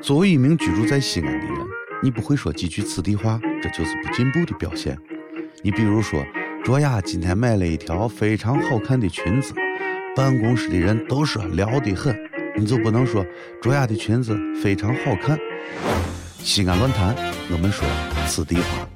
[0.00, 1.66] 作为一名居住在西安的人
[2.02, 4.98] 你不会说几句此地话这就是不进步的表现。
[5.62, 6.22] 你比如说
[6.62, 9.54] 卓雅今天买了一条非常好看的裙子
[10.14, 12.14] 办公室的人都说撩得很
[12.56, 13.24] 你就不能说
[13.60, 15.38] 卓雅的裙子非常好看。
[16.38, 17.16] 西安论坛
[17.50, 17.86] 我们说
[18.26, 18.93] 此地话。